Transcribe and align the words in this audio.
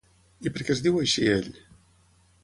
I 0.49 0.51
per 0.53 0.63
què 0.69 0.73
es 0.75 0.81
diu 0.85 0.97
així, 1.01 1.27
ell? 1.33 1.51